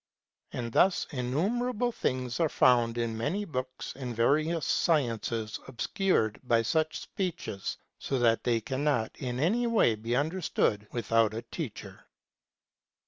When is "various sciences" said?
4.15-5.59